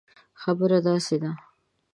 [0.41, 1.31] خبره داسي ده